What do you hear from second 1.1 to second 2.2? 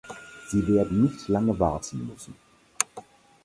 lange warten